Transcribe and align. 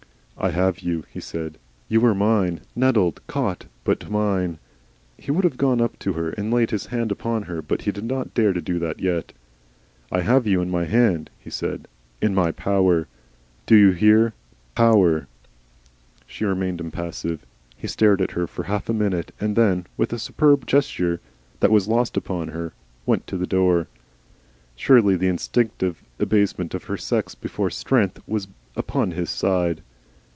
"I 0.37 0.49
HAVE 0.49 0.79
you,", 0.79 1.03
he 1.13 1.19
said. 1.19 1.59
"You 1.87 2.03
are 2.03 2.15
mine. 2.15 2.61
Netted 2.75 3.19
caught. 3.27 3.67
But 3.83 4.09
mine." 4.09 4.57
He 5.15 5.29
would 5.29 5.43
have 5.43 5.55
gone 5.55 5.79
up 5.79 5.99
to 5.99 6.13
her 6.13 6.31
and 6.31 6.51
laid 6.51 6.71
his 6.71 6.87
hand 6.87 7.11
upon 7.11 7.43
her, 7.43 7.61
but 7.61 7.83
he 7.83 7.91
did 7.91 8.05
not 8.05 8.33
dare 8.33 8.51
to 8.51 8.59
do 8.59 8.79
that 8.79 8.99
yet. 8.99 9.33
"I 10.11 10.21
have 10.21 10.47
you 10.47 10.59
in 10.59 10.71
my 10.71 10.85
hand," 10.85 11.29
he 11.37 11.51
said, 11.51 11.87
"in 12.23 12.33
my 12.33 12.51
power. 12.51 13.07
Do 13.67 13.75
you 13.75 13.91
hear 13.91 14.33
POWER!" 14.73 15.27
She 16.25 16.43
remained 16.43 16.81
impassive. 16.81 17.45
He 17.77 17.85
stared 17.85 18.19
at 18.19 18.31
her 18.31 18.47
for 18.47 18.63
half 18.63 18.89
a 18.89 18.93
minute, 18.93 19.31
and 19.39 19.55
then, 19.55 19.85
with 19.95 20.11
a 20.11 20.17
superb 20.17 20.65
gesture 20.65 21.21
that 21.59 21.69
was 21.69 21.87
lost 21.87 22.17
upon 22.17 22.47
her, 22.47 22.73
went 23.05 23.27
to 23.27 23.37
the 23.37 23.45
door. 23.45 23.85
Surely 24.75 25.15
the 25.15 25.27
instinctive 25.27 26.01
abasement 26.17 26.73
of 26.73 26.85
her 26.85 26.97
sex 26.97 27.35
before 27.35 27.69
Strength 27.69 28.23
was 28.27 28.47
upon 28.75 29.11
his 29.11 29.29
side. 29.29 29.83